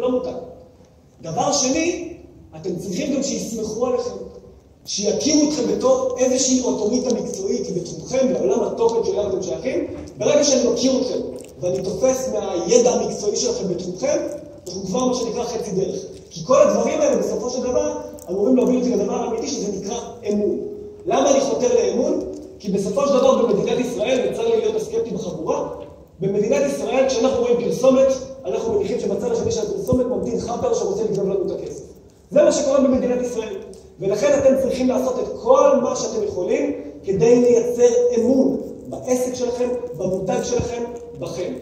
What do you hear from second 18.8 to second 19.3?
לדבר